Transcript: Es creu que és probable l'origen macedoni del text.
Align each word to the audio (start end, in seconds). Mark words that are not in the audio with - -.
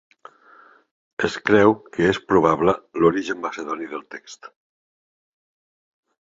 Es 1.27 1.35
creu 1.49 1.75
que 1.97 2.07
és 2.13 2.19
probable 2.31 2.75
l'origen 3.03 3.45
macedoni 3.45 3.91
del 3.93 4.03
text. 4.17 4.51